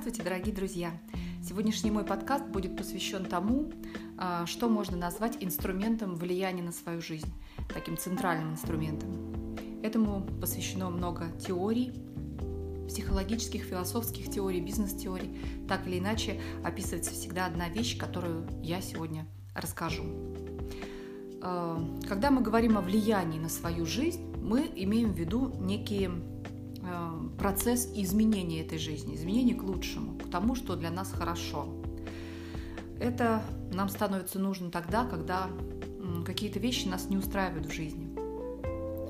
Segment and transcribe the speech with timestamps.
[0.00, 0.92] Здравствуйте, дорогие друзья!
[1.46, 3.70] Сегодняшний мой подкаст будет посвящен тому,
[4.16, 7.30] а, что можно назвать инструментом влияния на свою жизнь,
[7.68, 9.58] таким центральным инструментом.
[9.82, 11.92] Этому посвящено много теорий,
[12.88, 15.38] психологических, философских теорий, бизнес-теорий.
[15.68, 20.04] Так или иначе описывается всегда одна вещь, которую я сегодня расскажу.
[21.42, 21.78] А,
[22.08, 26.10] когда мы говорим о влиянии на свою жизнь, мы имеем в виду некие
[27.40, 31.68] процесс изменения этой жизни, изменения к лучшему, к тому, что для нас хорошо.
[33.00, 35.48] Это нам становится нужно тогда, когда
[36.26, 38.14] какие-то вещи нас не устраивают в жизни.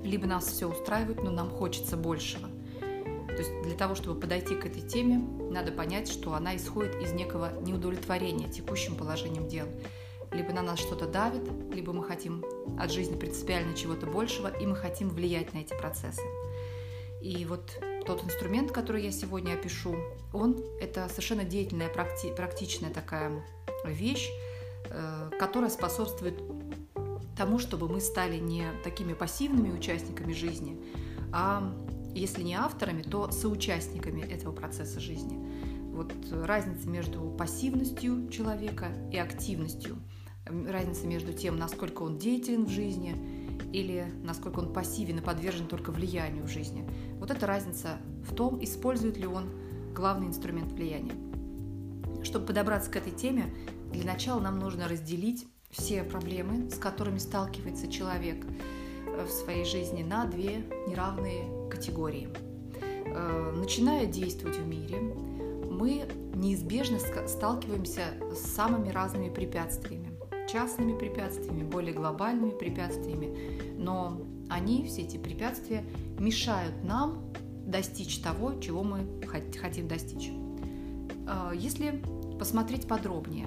[0.06, 2.48] Либо нас все устраивает, но нам хочется большего.
[2.78, 5.18] То есть для того, чтобы подойти к этой теме,
[5.50, 9.66] надо понять, что она исходит из некого неудовлетворения текущим положением дел.
[10.30, 11.42] Либо на нас что-то давит,
[11.74, 12.44] либо мы хотим
[12.78, 16.22] от жизни принципиально чего-то большего, и мы хотим влиять на эти процессы.
[17.20, 17.62] И вот
[18.10, 19.94] тот инструмент, который я сегодня опишу,
[20.32, 23.44] он это совершенно деятельная, практи, практичная такая
[23.84, 24.28] вещь,
[24.86, 26.42] э, которая способствует
[27.36, 30.76] тому, чтобы мы стали не такими пассивными участниками жизни,
[31.32, 31.72] а
[32.12, 35.38] если не авторами, то соучастниками этого процесса жизни.
[35.92, 39.98] Вот разница между пассивностью человека и активностью,
[40.46, 43.14] разница между тем, насколько он деятелен в жизни
[43.72, 46.88] или насколько он пассивен и подвержен только влиянию в жизни.
[47.18, 49.50] Вот эта разница в том, использует ли он
[49.94, 51.14] главный инструмент влияния.
[52.22, 53.52] Чтобы подобраться к этой теме,
[53.92, 58.44] для начала нам нужно разделить все проблемы, с которыми сталкивается человек
[59.06, 62.28] э, в своей жизни, на две неравные категории.
[63.06, 70.10] Э, начиная действовать в мире, мы неизбежно сталкиваемся с самыми разными препятствиями
[70.50, 73.36] частными препятствиями, более глобальными препятствиями,
[73.76, 75.84] но они, все эти препятствия,
[76.18, 77.29] мешают нам
[77.70, 80.30] достичь того, чего мы хотим достичь.
[81.26, 82.02] А, если
[82.38, 83.46] посмотреть подробнее,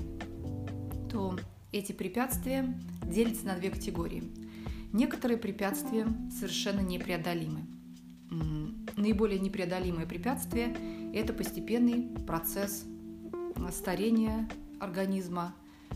[1.12, 1.38] то
[1.72, 4.24] эти препятствия делятся на две категории.
[4.92, 7.62] Некоторые препятствия совершенно непреодолимы.
[8.96, 10.76] Наиболее непреодолимое препятствие–
[11.14, 12.86] это постепенный процесс
[13.72, 14.47] старения
[14.80, 15.53] организма,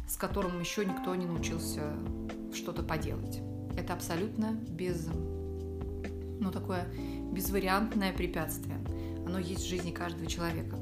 [0.08, 1.94] с которым еще никто не научился
[2.54, 3.40] что-то поделать.
[3.78, 5.08] Это абсолютно без,
[6.40, 6.88] ну, такое
[7.32, 8.78] безвариантное препятствие.
[9.26, 10.78] Оно есть в жизни каждого человека.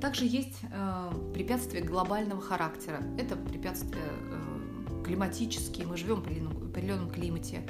[0.00, 3.02] Также есть э, препятствия глобального характера.
[3.18, 7.62] Это препятствия э, климатические, мы живем в определенном климате.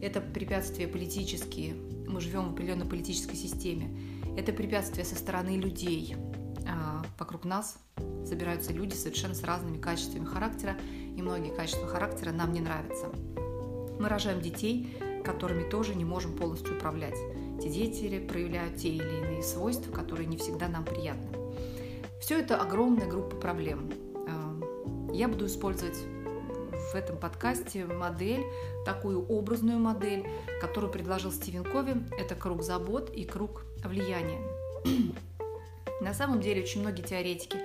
[0.00, 1.74] Это препятствия политические,
[2.08, 3.88] мы живем в определенной политической системе.
[4.36, 7.78] Это препятствия со стороны людей э, вокруг нас,
[8.26, 10.76] собираются люди совершенно с разными качествами характера,
[11.16, 13.06] и многие качества характера нам не нравятся.
[14.00, 17.16] Мы рожаем детей, которыми тоже не можем полностью управлять.
[17.58, 21.38] Эти дети проявляют те или иные свойства, которые не всегда нам приятны.
[22.20, 23.92] Все это огромная группа проблем.
[24.26, 25.96] Э, я буду использовать
[26.92, 28.44] в этом подкасте модель,
[28.84, 30.26] такую образную модель,
[30.60, 31.96] которую предложил Стивен Кови.
[32.18, 34.40] Это круг забот и круг влияния.
[36.00, 37.58] На самом деле очень многие теоретики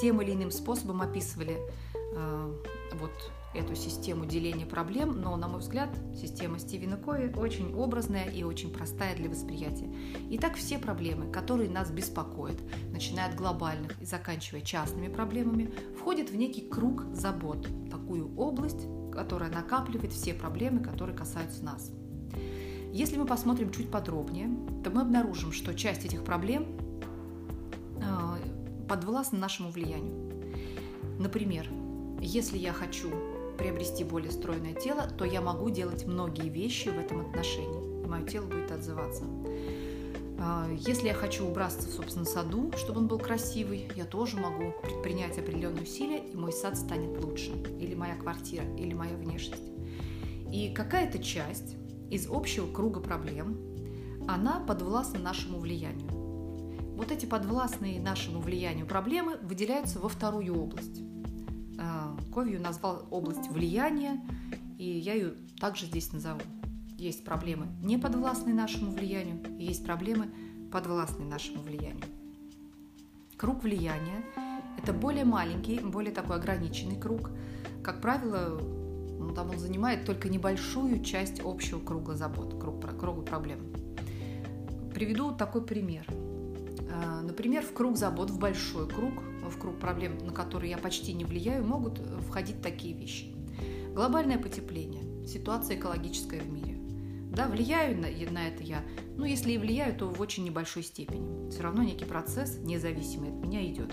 [0.00, 1.58] тем или иным способом описывали
[1.94, 2.54] э,
[3.00, 3.12] вот
[3.52, 8.72] эту систему деления проблем, но, на мой взгляд, система Стивена Кои очень образная и очень
[8.72, 9.92] простая для восприятия.
[10.30, 12.60] Итак, все проблемы, которые нас беспокоят,
[12.92, 19.50] начиная от глобальных и заканчивая частными проблемами, входят в некий круг забот, такую область, которая
[19.50, 21.90] накапливает все проблемы, которые касаются нас.
[22.92, 24.48] Если мы посмотрим чуть подробнее,
[24.84, 26.76] то мы обнаружим, что часть этих проблем
[28.88, 30.32] подвластны нашему влиянию.
[31.20, 31.68] Например,
[32.20, 33.10] если я хочу
[33.58, 38.26] приобрести более стройное тело, то я могу делать многие вещи в этом отношении, и мое
[38.26, 39.24] тело будет отзываться.
[40.38, 44.72] А, если я хочу убраться в собственном саду, чтобы он был красивый, я тоже могу
[44.82, 49.70] предпринять определенные усилия, и мой сад станет лучше, или моя квартира, или моя внешность.
[50.50, 51.76] И какая-то часть
[52.10, 53.58] из общего круга проблем,
[54.26, 56.30] она подвластна нашему влиянию
[57.00, 61.00] вот эти подвластные нашему влиянию проблемы выделяются во вторую область.
[62.32, 64.20] Ковью назвал область влияния,
[64.78, 66.40] и я ее также здесь назову.
[66.96, 70.30] Есть проблемы не подвластные нашему влиянию, и есть проблемы
[70.70, 72.04] подвластные нашему влиянию.
[73.36, 74.24] Круг влияния–
[74.82, 77.30] это более маленький, более такой ограниченный круг.
[77.82, 83.60] Как правило, ну, там он занимает только небольшую часть общего круга забот, круг, круга проблем.
[84.94, 86.06] Приведу такой пример–
[86.90, 89.12] Э, например, в круг забот, в большой круг,
[89.50, 91.98] в круг проблем, на которые я почти не влияю, могут
[92.28, 93.34] входить такие вещи.
[93.94, 96.78] Глобальное потепление, ситуация экологическая в мире.
[97.30, 98.84] да, влияю на, на это я,
[99.16, 101.50] ну, если и влияю, то в очень небольшой степени.
[101.50, 103.92] Все равно некий процесс, независимый от меня, идет.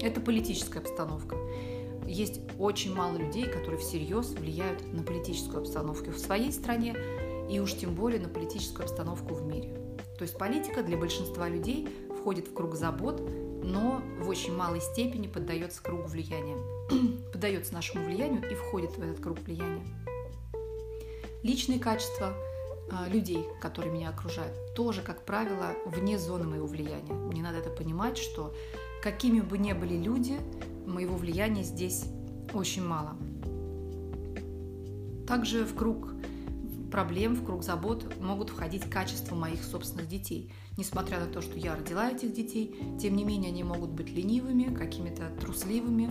[0.00, 1.36] Это политическая обстановка.
[2.06, 6.94] Есть очень мало людей, которые всерьез влияют на политическую обстановку в своей стране
[7.50, 9.74] и уж тем более на политическую обстановку в мире.
[10.18, 11.88] То есть политика для большинства людей
[12.24, 13.20] входит в круг забот,
[13.62, 16.56] но в очень малой степени поддается кругу влияния,
[17.34, 19.84] поддается нашему влиянию и входит в этот круг влияния.
[21.42, 22.32] Личные качества
[22.90, 27.12] а, людей, которые меня окружают, тоже, как правило, вне зоны моего влияния.
[27.12, 28.54] Мне надо это понимать, что
[29.02, 30.38] какими бы ни были люди,
[30.86, 32.06] моего влияния здесь
[32.54, 33.18] очень мало.
[35.28, 36.13] Также в круг
[36.94, 40.52] проблем, в круг забот могут входить качества моих собственных детей.
[40.76, 44.72] Несмотря на то, что я родила этих детей, тем не менее они могут быть ленивыми,
[44.72, 46.10] какими-то трусливыми,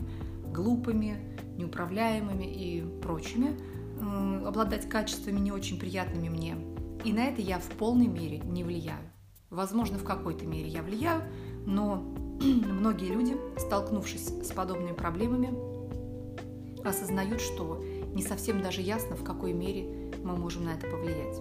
[0.53, 3.57] глупыми, неуправляемыми и прочими,
[4.45, 6.57] обладать качествами не очень приятными мне.
[7.06, 9.09] И на это я в полной мере не влияю.
[9.51, 11.24] Возможно, в какой-то мере я влияю,
[11.65, 11.95] но
[12.41, 15.53] многие люди, столкнувшись с подобными проблемами,
[16.86, 17.81] осознают, что
[18.13, 19.92] не совсем даже ясно, в какой мере
[20.23, 21.37] мы можем на это повлиять.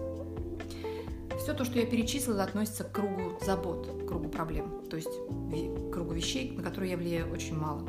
[1.37, 5.91] Все то, что я перечислила, относится к кругу забот, к кругу проблем, то есть к
[5.91, 7.87] кругу вещей, на которые я влияю очень мало.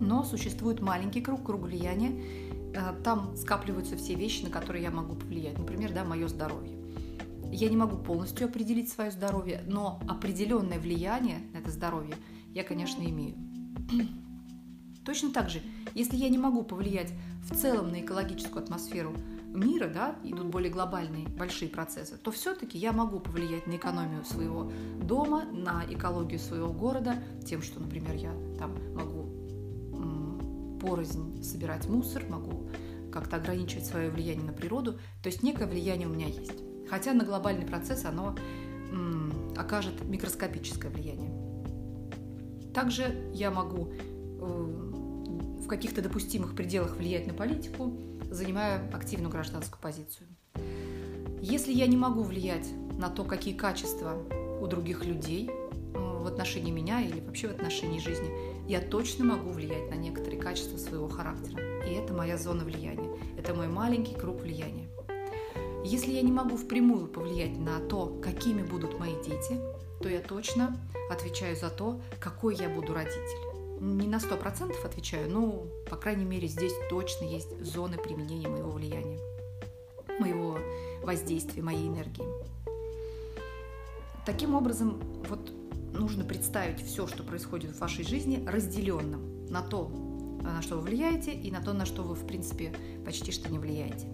[0.00, 2.12] Но существует маленький круг, круг влияния.
[2.74, 5.58] Э, там скапливаются все вещи, на которые я могу повлиять.
[5.58, 6.76] Например, да, мое здоровье.
[7.52, 12.16] Я не могу полностью определить свое здоровье, но определенное влияние на это здоровье
[12.54, 13.36] я, конечно, имею.
[15.04, 15.60] Точно так же,
[15.94, 17.12] если я не могу повлиять
[17.44, 19.14] в целом на экологическую атмосферу
[19.52, 24.72] мира, да, идут более глобальные, большие процессы, то все-таки я могу повлиять на экономию своего
[25.02, 29.42] дома, на экологию своего города, тем, что, например, я там могу
[30.82, 32.68] порознь собирать мусор, могу
[33.12, 34.94] как-то ограничивать свое влияние на природу.
[35.22, 36.62] То есть некое влияние у меня есть.
[36.90, 38.34] Хотя на глобальный процесс оно
[39.56, 41.30] окажет микроскопическое влияние.
[42.74, 44.44] Также я могу э,
[45.60, 47.92] в каких-то допустимых пределах влиять на политику,
[48.32, 50.28] занимая активную гражданскую позицию.
[51.40, 52.68] Если я не могу влиять
[52.98, 54.16] на то, какие качества
[54.60, 58.30] у других людей э, в отношении меня или вообще в отношении жизни,
[58.68, 61.60] я точно могу влиять на некоторые качества своего характера.
[61.84, 63.10] И это моя зона влияния.
[63.36, 64.88] Это мой маленький круг влияния.
[65.84, 69.58] Если я не могу впрямую повлиять на то, какими будут мои дети,
[70.00, 70.76] то я точно
[71.10, 73.51] отвечаю за то, какой я буду родитель
[73.82, 78.70] не на сто процентов отвечаю, но, по крайней мере, здесь точно есть зоны применения моего
[78.70, 79.18] влияния,
[80.20, 80.56] моего
[81.02, 82.24] воздействия, моей энергии.
[84.24, 85.52] Таким образом, вот
[85.92, 89.88] нужно представить все, что происходит в вашей жизни, разделенным на то,
[90.42, 92.72] на что вы влияете, и на то, на что вы, в принципе,
[93.04, 94.06] почти что не влияете.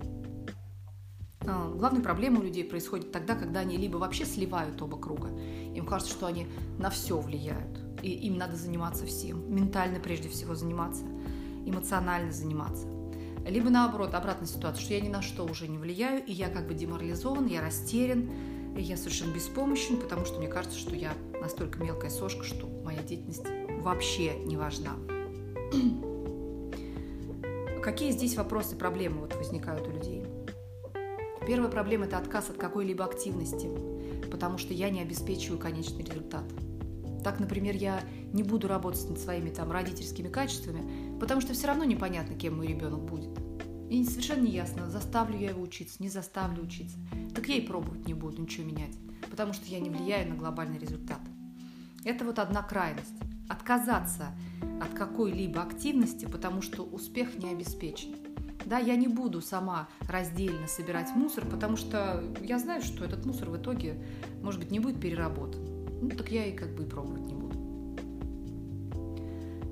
[1.47, 5.85] А, главная проблема у людей происходит тогда, когда они либо вообще сливают оба круга, им
[5.85, 6.47] кажется, что они
[6.79, 11.05] на все влияют, и им надо заниматься всем, ментально прежде всего заниматься,
[11.65, 12.87] эмоционально заниматься.
[13.47, 16.69] Либо наоборот, обратная ситуация, что я ни на что уже не влияю, и я как
[16.69, 18.31] бы деморализован, я растерян,
[18.77, 23.03] и я совершенно беспомощен, потому что мне кажется, что я настолько мелкая сошка, что моя
[23.03, 23.47] деятельность
[23.81, 24.97] вообще не важна.
[27.83, 30.25] Какие здесь вопросы, проблемы вот возникают у людей?
[31.47, 33.71] Первая проблема– это отказ от какой-либо активности,
[34.31, 36.45] потому что я не обеспечиваю конечный результат–
[37.23, 38.01] так, например, я
[38.33, 42.69] не буду работать над своими там родительскими качествами, потому что все равно непонятно, кем мой
[42.69, 43.31] ребенок будет.
[43.91, 46.99] И совершенно не ясно, заставлю я его учиться, не заставлю учиться.
[47.35, 48.95] Так я и пробовать не буду ничего менять,
[49.31, 51.21] потому что я не влияю на глобальный результат.
[52.05, 53.15] Это вот одна крайность.
[53.49, 54.29] Отказаться
[54.81, 58.15] от какой-либо активности, потому что успех не обеспечен.
[58.67, 63.49] Да, я не буду сама раздельно собирать мусор, потому что я знаю, что этот мусор
[63.49, 64.05] в итоге,
[64.43, 67.49] может быть, не будет переработан ну так я и как бы и пробовать не буду.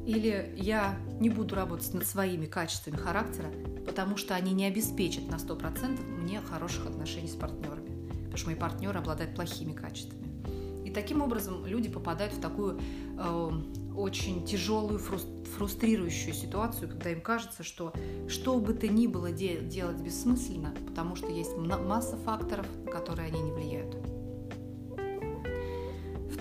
[0.06, 3.48] Или я не буду работать над своими качествами характера,
[3.84, 8.56] потому что они не обеспечат на 100% мне хороших отношений с партнерами, потому что мои
[8.56, 10.26] партнеры обладают плохими качествами.
[10.84, 12.78] И таким образом люди попадают в такую
[13.18, 13.50] э,
[13.96, 17.92] очень тяжелую, фрустрирующую ситуацию, когда им кажется, что
[18.28, 23.28] что бы то ни было де- делать бессмысленно, потому что есть масса факторов, на которые
[23.28, 23.96] они не влияют.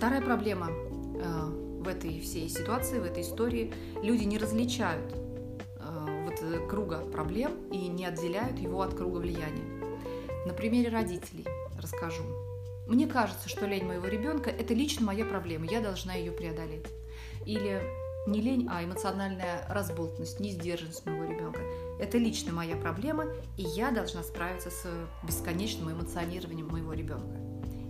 [0.06, 1.46] Вторая проблема э,
[1.80, 5.12] в этой всей ситуации, в этой истории, люди не различают
[5.80, 9.66] э, вот круга проблем и не отделяют его от круга влияния.
[10.46, 11.48] На примере родителей
[11.82, 12.22] расскажу.
[12.86, 16.86] Мне кажется, что лень моего ребенка– это лично моя проблема, я должна ее преодолеть.
[17.48, 17.82] Или
[18.28, 21.62] не лень, а эмоциональная разболтанность, несдержанность моего ребенка.
[22.00, 23.26] Это лично моя проблема,
[23.58, 24.86] и я должна справиться с
[25.24, 27.45] бесконечным эмоционированием моего ребенка.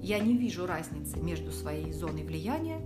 [0.05, 2.79] Я не вижу разницы между своей зоной влияния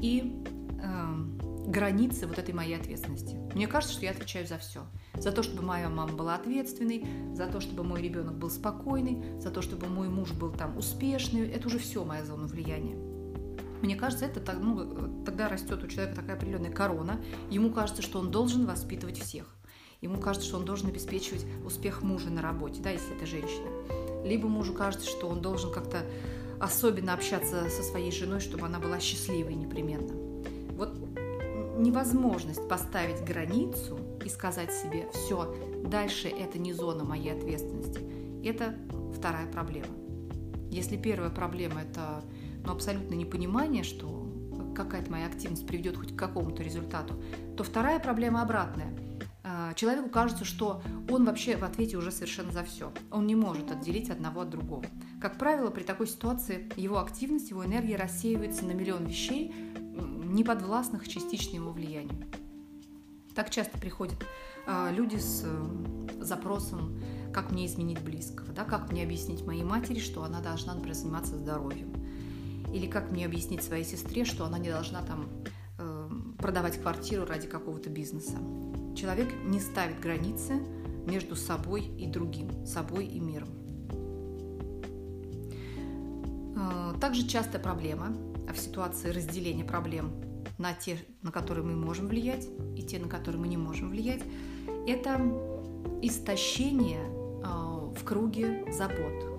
[0.00, 0.42] и
[0.80, 3.36] э, границы вот этой моей ответственности.
[3.54, 4.80] Мне кажется, что я отвечаю за все.
[5.18, 9.50] За то, чтобы моя мама была ответственной, за то, чтобы мой ребенок был спокойный, за
[9.50, 11.46] то, чтобы мой муж был там успешный.
[11.46, 12.96] Это уже все моя зона влияния.
[13.82, 17.20] Мне кажется, это ну, тогда растет у человека такая определенная корона.
[17.50, 19.54] Ему кажется, что он должен воспитывать всех.
[20.00, 23.68] Ему кажется, что он должен обеспечивать успех мужа на работе, да, если это женщина.
[24.24, 25.98] Либо мужу кажется, что он должен как-то
[26.60, 30.12] особенно общаться со своей женой, чтобы она была счастливой непременно.
[30.76, 30.96] Вот
[31.78, 38.00] невозможность поставить границу и сказать себе, все, дальше это не зона моей ответственности.
[38.44, 38.74] Это
[39.16, 39.94] вторая проблема.
[40.70, 42.24] Если первая проблема– это
[42.64, 44.26] ну, абсолютно непонимание, что
[44.74, 47.14] какая-то моя активность приведет хоть к какому-то результату,
[47.56, 48.94] то вторая проблема обратная.
[49.42, 52.92] А, человеку кажется, что он вообще в ответе уже совершенно за все.
[53.10, 54.84] Он не может отделить одного от другого.
[55.20, 59.52] Как правило, при такой ситуации его активность, его энергия рассеивается на миллион вещей,
[60.36, 62.26] не подвластных частично его влиянию.
[63.34, 64.16] Так часто приходят
[64.66, 67.00] э, люди с э, запросом,
[67.32, 71.36] как мне изменить близкого, да, как мне объяснить моей матери, что она должна, например, заниматься
[71.38, 71.92] здоровьем,
[72.72, 75.28] или как мне объяснить своей сестре, что она не должна там
[75.78, 78.36] э, продавать квартиру ради какого-то бизнеса.
[78.96, 80.54] Человек не ставит границы
[81.06, 83.65] между собой и другим, собой и миром.
[87.00, 88.16] Также частая проблема
[88.52, 90.12] в ситуации разделения проблем
[90.58, 94.22] на те, на которые мы можем влиять, и те, на которые мы не можем влиять,
[94.86, 95.20] это
[96.02, 99.36] истощение э, в круге забот.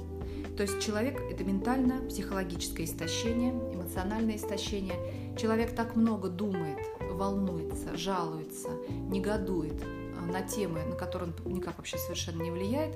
[0.58, 5.36] То есть человек– это ментально-психологическое истощение, эмоциональное истощение.
[5.38, 9.80] Человек так много думает, волнуется, жалуется, негодует
[10.18, 12.96] а, на темы, на которые он никак вообще совершенно не влияет,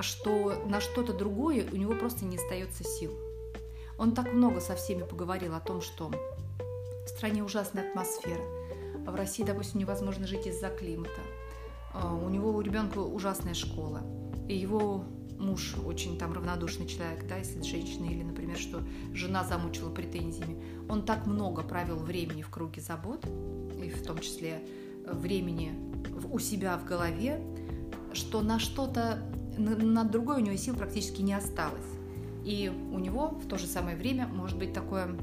[0.00, 3.12] что на что-то другое у него просто не остается сил.
[4.00, 6.10] Он так много со всеми поговорил о том, что
[7.04, 8.40] в стране ужасная атмосфера,
[9.06, 11.20] а в России, допустим, невозможно жить из-за климата,
[11.92, 14.00] а, у него у ребенка ужасная школа,
[14.48, 15.04] и его
[15.38, 21.04] муж очень там равнодушный человек, да, если женщина, или, например, что жена замучила претензиями, он
[21.04, 24.62] так много провел времени в круге забот, и в том числе
[25.06, 25.74] времени
[26.32, 27.38] у себя в голове,
[28.14, 29.22] что на что-то,
[29.58, 31.99] на, на другое у него сил практически не осталось.
[32.44, 35.16] И у него в то же самое время может быть такое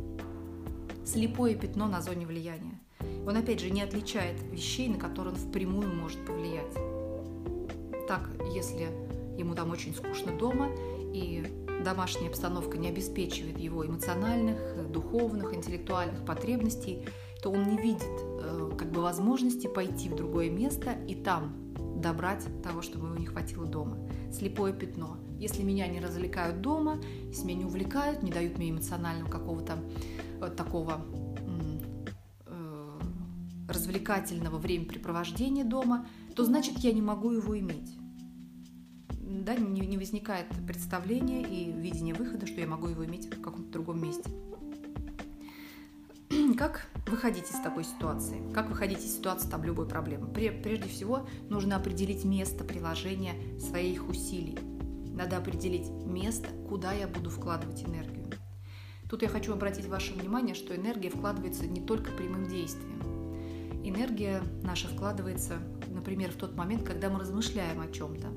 [1.06, 2.80] слепое пятно на зоне влияния.
[3.26, 6.74] Он, опять же, не отличает вещей, на которые он впрямую может повлиять.
[8.08, 8.88] Так, если
[9.38, 10.70] ему там очень скучно дома,
[11.14, 11.46] и
[11.84, 17.04] домашняя обстановка не обеспечивает его эмоциональных, духовных, интеллектуальных потребностей,
[17.42, 21.56] то он не видит э, как бы возможности пойти в другое место и там
[22.02, 23.98] добрать того, чтобы ему не хватило дома.
[24.32, 25.18] Слепое пятно.
[25.38, 29.80] Если меня не развлекают дома, если меня не увлекают, не дают мне эмоционального какого-то
[30.42, 31.06] э, такого
[32.48, 33.00] э,
[33.70, 37.98] развлекательного времяпрепровождения дома, то значит я не могу его иметь
[39.48, 43.72] да, не, не возникает представления и видения выхода, что я могу его иметь в каком-то
[43.72, 44.30] другом месте.
[46.58, 48.42] Как выходить из такой ситуации?
[48.54, 50.28] Как выходить из ситуации там любой проблемы?
[50.28, 54.58] Прежде всего, нужно определить место приложения своих усилий.
[55.18, 58.30] Надо определить место, куда я буду вкладывать энергию.
[59.10, 63.02] Тут я хочу обратить ваше внимание, что энергия вкладывается не только прямым действием.
[63.84, 65.56] Энергия наша вкладывается,
[65.90, 68.28] например, в тот момент, когда мы размышляем о чем-то,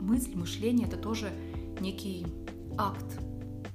[0.00, 1.32] мысль, мышление– это тоже
[1.80, 2.26] некий
[2.78, 3.18] акт,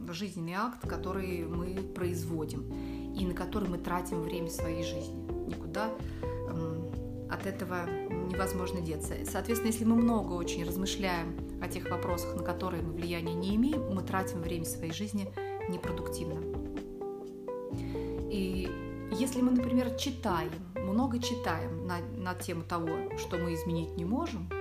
[0.08, 2.72] жизненный акт, который мы производим
[3.14, 5.20] и на который мы тратим время своей жизни.
[5.48, 5.90] Никуда
[6.22, 7.86] эм, от этого
[8.32, 9.16] невозможно деться.
[9.26, 13.94] Соответственно, если мы много очень размышляем о тех вопросах, на которые мы влияния не имеем,
[13.94, 15.32] мы тратим время своей жизни
[15.70, 16.42] непродуктивно.
[18.30, 18.70] И
[19.12, 24.50] если мы, например, читаем, много читаем на, на тему того, что мы изменить не можем–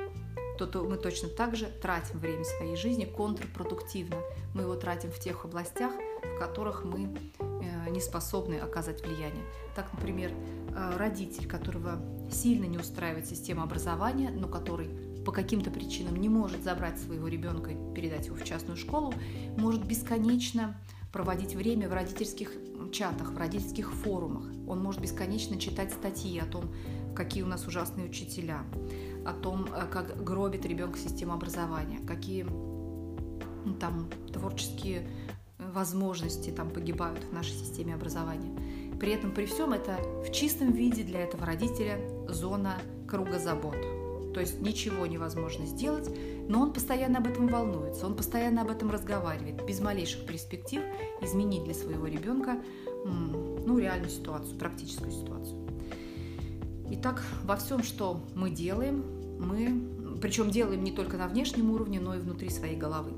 [0.56, 4.16] то, то мы точно так же тратим время своей жизни контрпродуктивно.
[4.54, 5.92] Мы его тратим в тех областях,
[6.22, 9.44] в которых мы э, не способны оказать влияние.
[9.74, 14.88] Так, например, э, родитель, которого сильно не устраивает система образования, но который
[15.24, 19.14] по каким-то причинам не может забрать своего ребенка и передать его в частную школу,
[19.56, 20.76] может бесконечно
[21.12, 22.50] проводить время в родительских
[22.92, 24.44] чатах, в родительских форумах.
[24.66, 26.64] Он может бесконечно читать статьи о том,
[27.14, 28.62] какие у нас ужасные учителя,
[29.24, 32.46] о том, э, как гробит ребенка система образования, какие
[33.80, 35.08] там творческие
[35.58, 38.52] возможности там погибают в нашей системе образования.
[38.98, 42.76] При этом, при всем, это в чистом виде для этого родителя зона
[43.08, 43.76] круга забот.
[44.34, 46.10] То есть ничего невозможно сделать,
[46.48, 50.82] но он постоянно об этом волнуется, он постоянно об этом разговаривает, без малейших перспектив
[51.22, 52.60] изменить для своего ребенка
[53.04, 55.68] ну, реальную ситуацию, практическую ситуацию.
[56.90, 59.04] Итак, во всем, что мы делаем,
[59.38, 63.12] мы, причем делаем не только на внешнем уровне, но и внутри своей головы.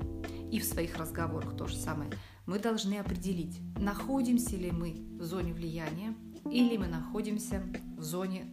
[0.51, 2.09] И в своих разговорах то же самое.
[2.45, 6.15] Мы должны определить, находимся ли мы в зоне влияния
[6.49, 7.61] или мы находимся
[7.97, 8.45] в зоне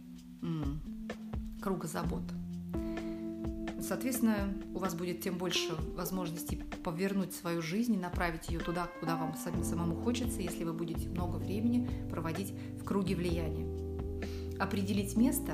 [1.61, 2.23] круга забот.
[3.87, 9.15] Соответственно, у вас будет тем больше возможностей повернуть свою жизнь и направить ее туда, куда
[9.15, 13.67] вам самому хочется, если вы будете много времени проводить в круге влияния.
[14.57, 15.53] Определить место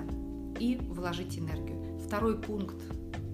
[0.59, 1.99] и вложить энергию.
[1.99, 2.81] Второй пункт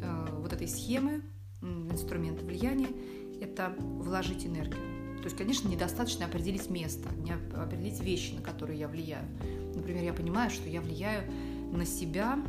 [0.02, 1.22] э, вот этой схемы
[1.62, 2.90] инструмента влияния–
[3.42, 4.82] это вложить энергию.
[5.18, 9.28] То есть, конечно, недостаточно определить место, не определить вещи, на которые я влияю.
[9.76, 11.32] Например, я понимаю, что я влияю
[11.72, 12.40] на себя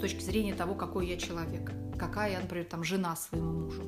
[0.00, 3.82] точки зрения того, какой я человек, какая я, например, там жена своему мужу.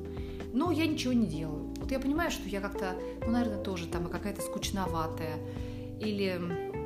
[0.53, 1.73] Но я ничего не делаю.
[1.77, 5.37] Вот я понимаю, что я как-то, ну, наверное, тоже там какая-то скучноватая,
[5.99, 6.39] или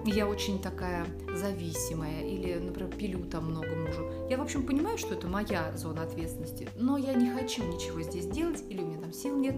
[0.06, 1.06] я очень такая
[1.36, 4.10] зависимая, или, например, пилю там много мужу.
[4.30, 8.26] Я, в общем, понимаю, что это моя зона ответственности, но я не хочу ничего здесь
[8.26, 9.56] делать, или у меня там сил нет,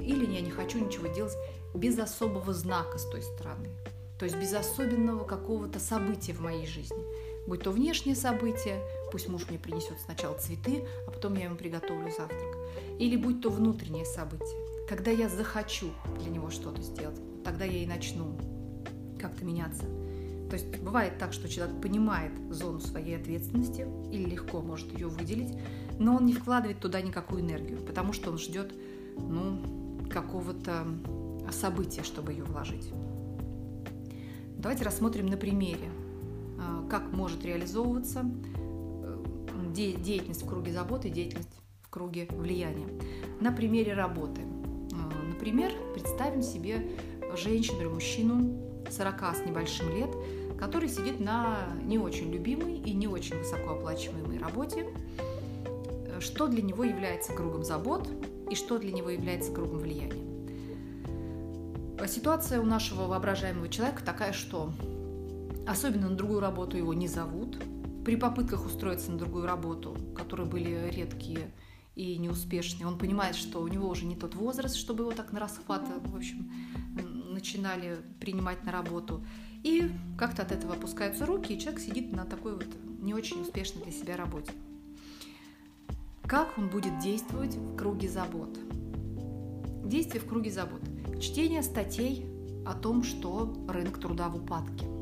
[0.00, 1.34] или я не хочу ничего делать
[1.74, 3.68] без особого знака с той стороны.
[4.18, 6.96] То есть без особенного какого-то события в моей жизни
[7.46, 8.80] будь то внешнее событие,
[9.12, 12.56] пусть муж мне принесет сначала цветы, а потом я ему приготовлю завтрак,
[12.98, 17.86] или будь то внутреннее событие, когда я захочу для него что-то сделать, тогда я и
[17.86, 18.36] начну
[19.20, 19.84] как-то меняться.
[20.48, 25.52] То есть бывает так, что человек понимает зону своей ответственности или легко может ее выделить,
[25.98, 28.72] но он не вкладывает туда никакую энергию, потому что он ждет
[29.16, 30.86] ну, какого-то
[31.50, 32.92] события, чтобы ее вложить.
[34.56, 35.90] Давайте рассмотрим на примере
[36.88, 39.16] как может реализовываться э,
[39.74, 41.50] деятельность в круге заботы деятельность
[41.82, 42.88] в круге влияния.
[43.40, 44.40] На примере работы.
[44.40, 46.86] Э, например, представим себе
[47.36, 50.10] женщину или мужчину 40 с небольшим лет,
[50.58, 54.86] который сидит на не очень любимой и не очень высокооплачиваемой работе.
[56.06, 58.08] Э, что для него является кругом забот
[58.50, 60.24] и что для него является кругом влияния?
[62.06, 64.70] Ситуация у нашего воображаемого человека такая, что
[65.66, 67.58] Особенно на другую работу его не зовут.
[68.04, 71.52] При попытках устроиться на другую работу, которые были редкие
[71.96, 75.40] и неуспешные, он понимает, что у него уже не тот возраст, чтобы его так на
[75.40, 76.52] расхват, в общем,
[77.30, 79.24] начинали принимать на работу.
[79.64, 82.68] И как-то от этого опускаются руки, и человек сидит на такой вот
[83.00, 84.52] не очень успешной для себя работе.
[86.22, 88.56] Как он будет действовать в круге забот?
[89.84, 90.82] Действие в круге забот.
[91.20, 92.24] Чтение статей
[92.64, 94.95] о том, что рынок труда в упадке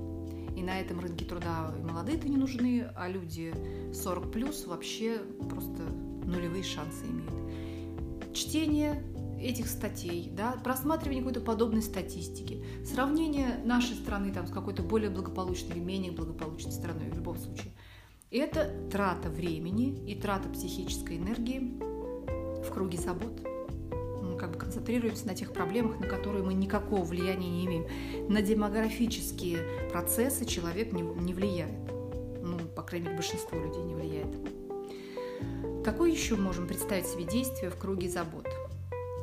[0.57, 3.55] и на этом рынке труда молодые-то не нужны, а люди
[3.93, 5.83] 40 плюс вообще просто
[6.25, 8.35] нулевые шансы имеют.
[8.35, 9.03] Чтение
[9.41, 15.77] этих статей, да, просматривание какой-то подобной статистики, сравнение нашей страны там, с какой-то более благополучной
[15.77, 17.73] или менее благополучной страной в любом случае.
[18.31, 21.79] Это трата времени и трата психической энергии
[22.63, 23.54] в круге забот
[24.45, 27.87] как бы концентрируемся на тех проблемах, на которые мы никакого влияния не имеем.
[28.29, 31.73] На демографические процессы человек не, не влияет.
[32.43, 34.37] Ну, по крайней мере, большинство людей не влияет.
[35.83, 38.47] Какое еще можем представить себе действие в круге забот?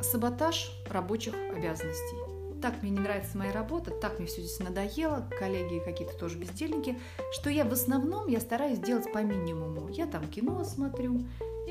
[0.02, 2.18] Саботаж рабочих обязанностей.
[2.60, 6.98] Так мне не нравится моя работа, так мне все здесь надоело, коллеги какие-то тоже бездельники,
[7.32, 9.88] что я в основном я стараюсь делать по минимуму.
[9.90, 11.22] Я там кино смотрю,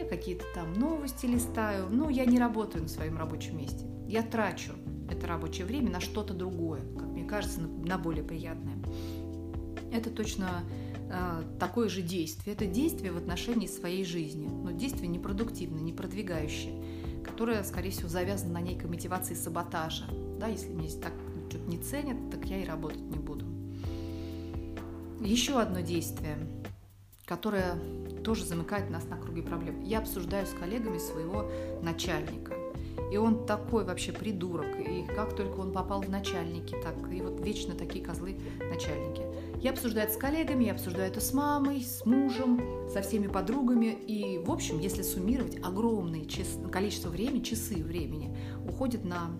[0.00, 3.84] я какие-то там новости листаю, но я не работаю на своем рабочем месте.
[4.06, 4.72] Я трачу
[5.10, 8.78] это рабочее время на что-то другое, как мне кажется, на более приятное.
[9.92, 10.62] Это точно
[11.10, 12.54] э, такое же действие.
[12.54, 18.54] Это действие в отношении своей жизни, но действие непродуктивное, не продвигающее, которое, скорее всего, завязано
[18.54, 20.04] на некой мотивации саботажа.
[20.38, 21.12] Да, если здесь так
[21.48, 23.44] что-то не ценят, так я и работать не буду.
[25.20, 26.38] Еще одно действие,
[27.26, 27.74] которое
[28.22, 29.82] тоже замыкает нас на круге проблем.
[29.82, 31.50] Я обсуждаю с коллегами своего
[31.82, 32.54] начальника.
[33.10, 34.78] И он такой вообще придурок.
[34.78, 39.22] И как только он попал в начальники, так и вот вечно такие козлы начальники.
[39.60, 43.98] Я обсуждаю это с коллегами, я обсуждаю это с мамой, с мужем, со всеми подругами.
[44.06, 46.24] И, в общем, если суммировать, огромное
[46.70, 49.30] количество времени, часы времени уходит на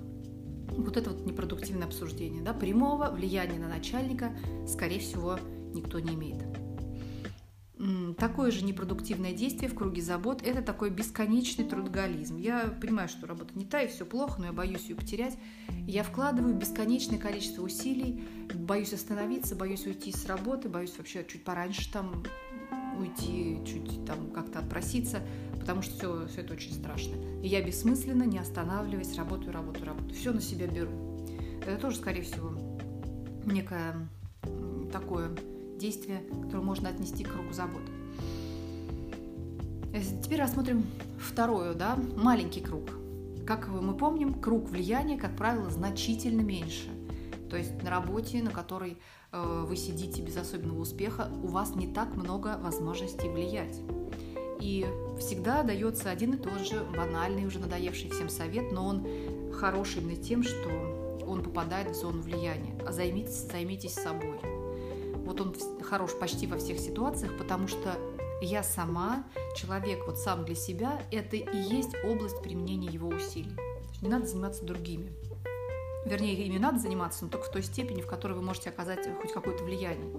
[0.76, 2.42] вот это вот непродуктивное обсуждение.
[2.42, 2.52] Да?
[2.52, 4.30] Прямого влияния на начальника,
[4.66, 5.38] скорее всего,
[5.72, 6.49] никто не имеет.
[8.18, 12.36] Такое же непродуктивное действие в круге забот– это такой бесконечный трудоголизм.
[12.36, 15.38] Я понимаю, что работа не та, и все плохо, но я боюсь ее потерять.
[15.86, 18.22] Я вкладываю бесконечное количество усилий,
[18.54, 22.22] боюсь остановиться, боюсь уйти с работы, боюсь вообще чуть пораньше там
[22.98, 25.22] уйти, чуть там как-то отпроситься,
[25.58, 27.14] потому что все, все это очень страшно.
[27.42, 30.14] И я бессмысленно, не останавливаясь, работаю, работаю, работаю.
[30.14, 30.90] Все на себя беру.
[31.62, 32.52] Это тоже, скорее всего,
[33.46, 34.08] некое
[34.92, 35.30] такое
[35.80, 37.82] действие, которое можно отнести к кругу забот.
[39.92, 40.84] Э, теперь рассмотрим
[41.18, 42.90] второе, да, маленький круг.
[43.46, 46.88] Как мы помним, круг влияния, как правило, значительно меньше.
[47.48, 48.98] То есть на работе, на которой
[49.32, 53.80] э, вы сидите без особенного успеха, у вас не так много возможностей влиять.
[54.60, 54.86] И
[55.18, 59.06] всегда дается один и тот же банальный, уже надоевший всем совет, но он
[59.52, 60.68] хороший именно тем, что
[61.26, 62.78] он попадает в зону влияния.
[62.86, 64.59] А займитесь, займитесь собой.
[65.30, 67.96] Вот он хорош почти во всех ситуациях, потому что
[68.42, 69.22] я сама,
[69.54, 73.56] человек вот сам для себя, это и есть область применения его усилий.
[74.02, 75.12] Не надо заниматься другими.
[76.04, 79.32] Вернее, ими надо заниматься, но только в той степени, в которой вы можете оказать хоть
[79.32, 80.10] какое-то влияние.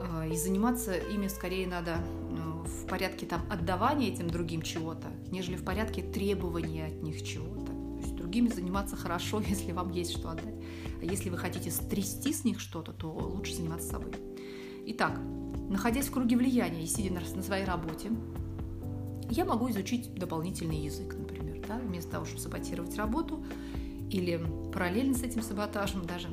[0.00, 1.96] А, и заниматься ими скорее надо
[2.30, 7.72] ну, в порядке там, отдавания этим другим чего-то, нежели в порядке требования от них чего-то.
[7.72, 10.54] То есть другими заниматься хорошо, если вам есть что отдать.
[11.02, 14.12] Если вы хотите стрясти с них что-то, то лучше заниматься собой.
[14.86, 15.18] Итак,
[15.68, 18.10] находясь в круге влияния и сидя на своей работе,
[19.30, 23.44] я могу изучить дополнительный язык, например, да, вместо того, чтобы саботировать работу
[24.10, 24.40] или
[24.72, 26.28] параллельно с этим саботажем даже,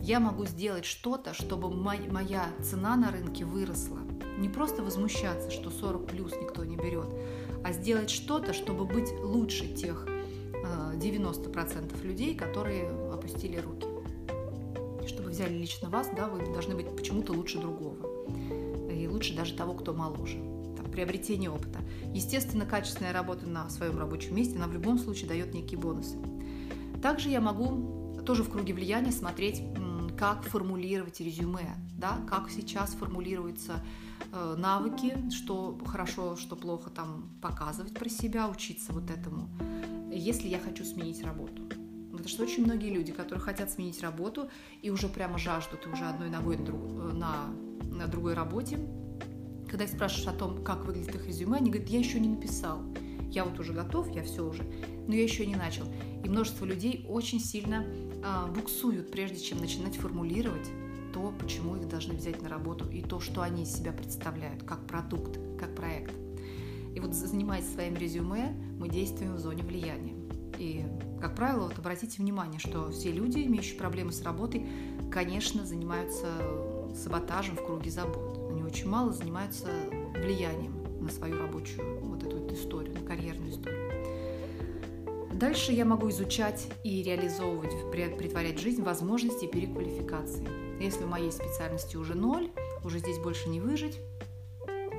[0.00, 3.98] я могу сделать что-то, чтобы моя цена на рынке выросла.
[4.38, 7.08] Не просто возмущаться, что 40 плюс никто не берет,
[7.64, 13.85] а сделать что-то, чтобы быть лучше тех 90% э, людей, которые опустили руки
[15.36, 17.96] взяли лично вас, да, вы должны быть почему-то лучше другого.
[18.90, 20.38] И лучше даже того, кто моложе.
[20.76, 21.80] Там, приобретение опыта.
[22.14, 26.16] Естественно, качественная работа на своем рабочем месте, она в любом случае дает некие бонусы.
[27.02, 29.62] Также я могу тоже в круге влияния смотреть,
[30.18, 33.84] как формулировать резюме, да, как сейчас формулируются
[34.32, 39.50] э, навыки, что хорошо, что плохо там показывать про себя, учиться вот этому,
[40.10, 41.65] если я хочу сменить работу.
[42.26, 44.50] Потому что очень многие люди, которые хотят сменить работу
[44.82, 47.54] и уже прямо жаждут, и уже одной ногой на,
[47.88, 48.80] на другой работе,
[49.68, 52.82] когда их спрашиваешь о том, как выглядит их резюме, они говорят, я еще не написал.
[53.30, 54.64] Я вот уже готов, я все уже,
[55.06, 55.84] но я еще не начал.
[56.24, 57.86] И множество людей очень сильно
[58.24, 60.68] а, буксуют, прежде чем начинать формулировать
[61.14, 64.84] то, почему их должны взять на работу, и то, что они из себя представляют, как
[64.88, 66.12] продукт, как проект.
[66.92, 70.16] И вот занимаясь своим резюме, мы действуем в зоне влияния.
[70.58, 70.84] И,
[71.26, 74.64] как правило, вот обратите внимание, что все люди, имеющие проблемы с работой,
[75.10, 76.28] конечно, занимаются
[76.94, 78.48] саботажем в круге забот.
[78.48, 79.66] Они очень мало занимаются
[80.14, 85.32] влиянием на свою рабочую вот эту вот историю, на карьерную историю.
[85.32, 90.46] Дальше я могу изучать и реализовывать, притворять в жизнь возможности переквалификации.
[90.80, 92.52] Если в моей специальности уже ноль,
[92.84, 93.98] уже здесь больше не выжить,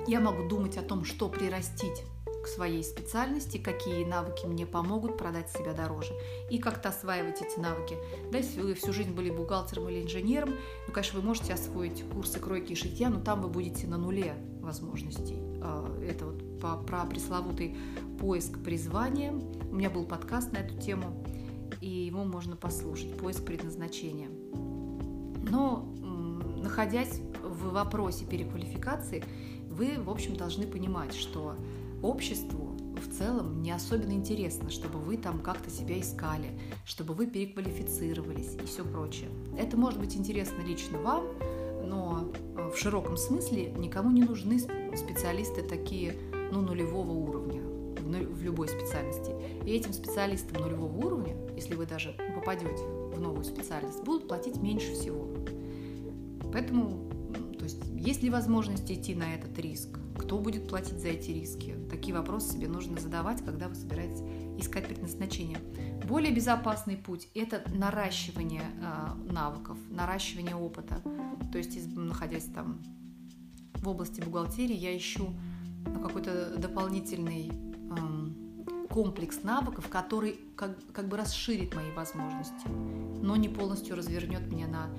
[0.07, 2.03] я могу думать о том, что прирастить
[2.47, 6.13] к своей специальности, какие навыки мне помогут продать себя дороже
[6.49, 7.97] и как-то осваивать эти навыки.
[8.31, 10.51] Да, если вы всю жизнь были бухгалтером или инженером,
[10.87, 14.35] ну, конечно, вы можете освоить курсы кройки и шитья, но там вы будете на нуле
[14.61, 15.35] возможностей.
[15.61, 17.75] А, это вот про пресловутый
[18.17, 19.33] поиск призвания.
[19.33, 21.21] У меня был подкаст на эту тему,
[21.81, 23.17] и его можно послушать.
[23.17, 24.29] Поиск предназначения.
[25.49, 25.83] Но
[26.63, 29.21] находясь в вопросе переквалификации,
[29.69, 31.55] вы, в общем, должны понимать, что
[32.01, 36.47] обществу в целом не особенно интересно, чтобы вы там как-то себя искали,
[36.85, 39.29] чтобы вы переквалифицировались и все прочее.
[39.57, 41.25] Это может быть интересно лично вам,
[41.83, 46.15] но э, в широком смысле никому не нужны специалисты такие
[46.51, 47.61] ну, нулевого уровня
[48.07, 49.31] в любой специальности.
[49.65, 52.83] И этим специалистам нулевого уровня, если вы даже попадете
[53.13, 55.27] в новую специальность, будут платить меньше всего.
[56.53, 57.09] Поэтому,
[57.57, 59.99] то есть, есть ли возможность идти на этот риск?
[60.17, 61.75] Кто будет платить за эти риски?
[61.89, 64.21] Такие вопросы себе нужно задавать, когда вы собираетесь
[64.57, 65.59] искать предназначение.
[66.07, 71.01] Более безопасный путь– это наращивание э, навыков, наращивание опыта.
[71.51, 72.81] То есть, находясь там
[73.75, 75.29] в области бухгалтерии, я ищу
[75.85, 82.67] ну, какой-то дополнительный э, комплекс навыков, который как, как бы расширит мои возможности,
[83.21, 84.89] но не полностью развернет меня на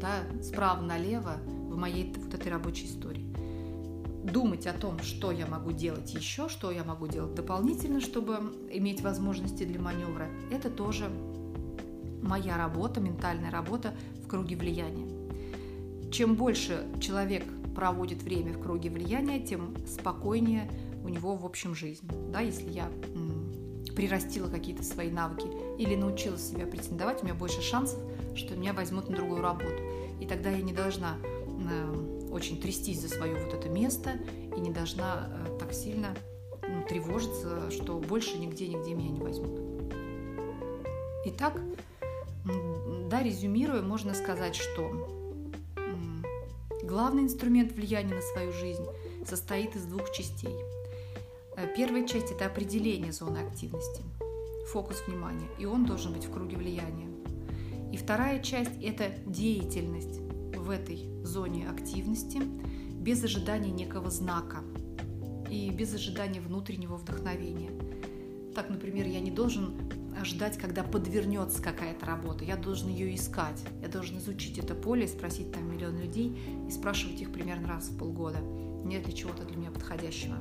[0.00, 3.25] да, справа налево в моей вот этой рабочей истории
[4.26, 8.38] думать о том, что я могу делать еще, что я могу делать дополнительно, чтобы
[8.70, 11.10] иметь возможности для маневра, это тоже
[12.22, 15.06] моя работа, ментальная работа в круге влияния.
[16.10, 20.70] Чем больше человек проводит время в круге влияния, тем спокойнее
[21.04, 22.08] у него в общем жизнь.
[22.32, 22.88] Да, если я
[23.94, 27.98] прирастила какие-то свои навыки или научилась себя претендовать, у меня больше шансов,
[28.34, 29.82] что меня возьмут на другую работу.
[30.20, 34.12] И тогда я не должна э, очень трястись за свое вот это место
[34.54, 36.14] и не должна э, так сильно
[36.62, 39.58] ну, тревожиться, что больше нигде-нигде меня не возьмут.
[41.24, 41.60] Итак,
[43.10, 45.08] да, резюмируя, можно сказать, что
[46.82, 48.84] главный инструмент влияния на свою жизнь
[49.26, 50.54] состоит из двух частей.
[51.56, 54.02] Э, первая часть– это определение зоны активности,
[54.68, 57.08] фокус внимания, и он должен быть в круге влияния.
[57.92, 60.25] И вторая часть– это деятельность
[60.66, 62.42] в этой зоне активности
[63.00, 64.64] без ожидания некого знака
[65.48, 67.70] и без ожидания внутреннего вдохновения.
[68.54, 69.74] Так, например, я не должен
[70.24, 72.44] ждать, когда подвернется какая-то работа.
[72.44, 73.62] Я должен ее искать.
[73.80, 77.98] Я должен изучить это поле, спросить там миллион людей и спрашивать их примерно раз в
[77.98, 78.38] полгода.
[78.84, 80.36] Нет ли чего-то для меня подходящего.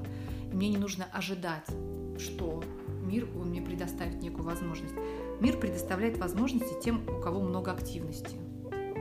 [0.52, 1.68] И мне не нужно ожидать,
[2.18, 2.64] что
[3.04, 4.96] мир он мне предоставит некую возможность.
[5.40, 8.38] Мир предоставляет возможности тем, у кого много активности.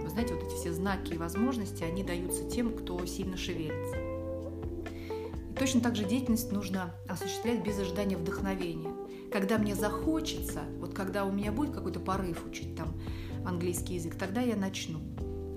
[0.05, 3.97] Вы знаете, вот эти все знаки и возможности, они даются тем, кто сильно шевелится.
[5.51, 8.93] И точно так же деятельность нужно осуществлять без ожидания вдохновения
[9.35, 12.95] когда мне захочется, вот когда у меня будет какой-то порыв учить там
[13.45, 15.01] английский язык, тогда я начну.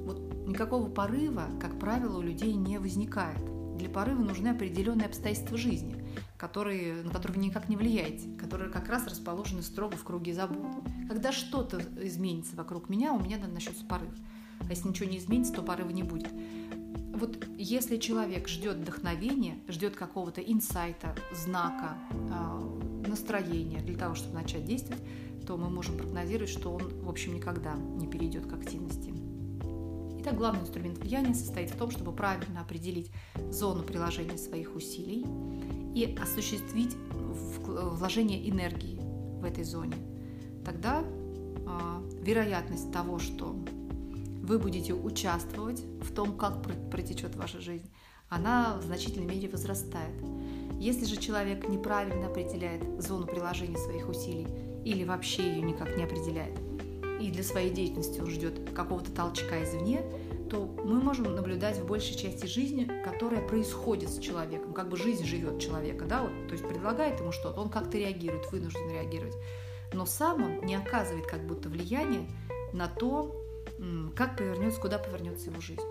[0.04, 3.38] Вот никакого порыва, как правило, у людей не возникает.
[3.78, 6.04] Для порыва нужны определенные обстоятельства жизни,
[6.38, 10.72] которые, на которые вы никак не влияете, которые как раз расположены строго в круге забот.
[11.08, 14.10] Когда что-то изменится вокруг меня, у меня начнется порыв.
[14.68, 16.30] А если ничего не изменится, то порыва не будет.
[17.14, 21.98] Вот если человек ждет вдохновения, ждет какого-то инсайта, знака,
[22.32, 22.62] а,
[23.08, 25.02] настроение для того, чтобы начать действовать,
[25.48, 29.14] то мы можем прогнозировать, что он, в общем, никогда не перейдет к активности.
[30.20, 33.10] Итак, главный инструмент влияния состоит в том, чтобы правильно определить
[33.50, 35.26] зону приложения своих усилий
[35.96, 36.96] и осуществить
[37.66, 39.00] вложение энергии
[39.40, 39.96] в этой зоне.
[40.66, 43.56] Тогда э, вероятность того, что
[44.48, 47.92] вы будете участвовать в том, как протечет ваша жизнь,
[48.30, 50.16] она в значительной мере возрастает.
[50.80, 54.48] Если же человек неправильно определяет зону приложения своих усилий
[54.86, 56.58] или вообще ее никак не определяет,
[57.20, 60.02] и для своей деятельности он ждет какого-то толчка извне,
[60.50, 65.26] то мы можем наблюдать в большей части жизни, которая происходит с человеком, как бы жизнь
[65.26, 69.36] живет человека, да, вот, то есть предлагает ему что-то, он как-то реагирует, вынужден реагировать,
[69.92, 72.30] но сам он не оказывает как будто влияния
[72.72, 73.37] на то,
[74.16, 75.82] как повернется, куда повернется его жизнь.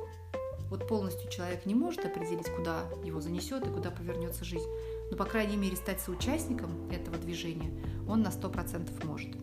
[0.71, 4.67] Вот полностью человек не может определить, куда его занесет и куда повернется жизнь.
[5.11, 7.71] Но, по крайней мере, стать соучастником этого движения
[8.09, 9.37] он на 100% может.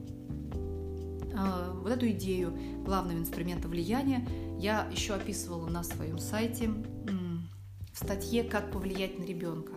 [1.35, 4.27] А, вот эту идею главного инструмента влияния
[4.59, 9.73] я еще описывала на своем сайте в статье «Как повлиять на ребенка».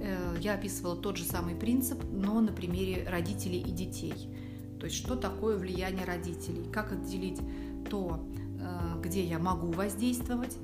[0.00, 4.14] Э, я описывала тот же самый принцип, но на примере родителей и детей.
[4.78, 7.40] То есть что такое влияние родителей, как отделить
[7.88, 8.20] то,
[8.58, 10.56] Э, где я могу воздействовать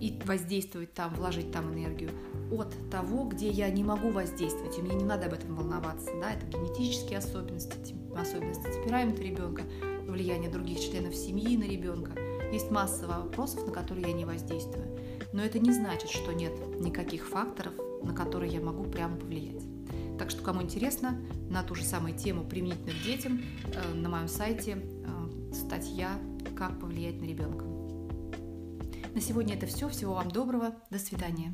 [0.00, 2.10] и воздействовать там, вложить там энергию,
[2.52, 6.10] от того, где я не могу воздействовать, и мне не надо об этом волноваться.
[6.20, 6.32] Да?
[6.32, 9.62] Это генетические особенности, особенности темперамента ребенка,
[10.06, 12.12] влияние других членов семьи на ребенка.
[12.52, 14.96] Есть масса вопросов, на которые я не воздействую.
[15.32, 17.72] Но это не значит, что нет никаких факторов,
[18.04, 19.64] на которые я могу прямо повлиять.
[20.18, 21.18] Так что, кому интересно,
[21.50, 26.16] на ту же самую тему применительно к детям, э, на моем сайте э, статья
[26.54, 27.64] как повлиять на ребенка.
[29.14, 29.88] На сегодня это все.
[29.88, 30.74] Всего вам доброго.
[30.90, 31.52] До свидания.